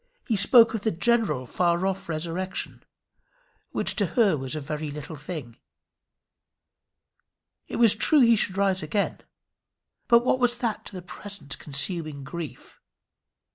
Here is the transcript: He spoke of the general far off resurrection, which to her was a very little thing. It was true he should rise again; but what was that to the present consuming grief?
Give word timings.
He 0.27 0.35
spoke 0.35 0.73
of 0.73 0.81
the 0.81 0.89
general 0.89 1.45
far 1.45 1.85
off 1.85 2.09
resurrection, 2.09 2.83
which 3.69 3.95
to 3.97 4.07
her 4.17 4.35
was 4.35 4.55
a 4.55 4.59
very 4.59 4.89
little 4.89 5.15
thing. 5.15 5.57
It 7.67 7.75
was 7.75 7.93
true 7.93 8.21
he 8.21 8.35
should 8.35 8.57
rise 8.57 8.81
again; 8.81 9.19
but 10.07 10.25
what 10.25 10.39
was 10.39 10.57
that 10.57 10.85
to 10.85 10.93
the 10.93 11.03
present 11.03 11.59
consuming 11.59 12.23
grief? 12.23 12.81